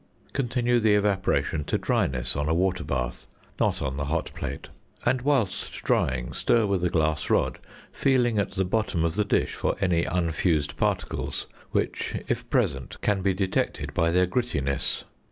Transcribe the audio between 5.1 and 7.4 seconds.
whilst drying stir with a glass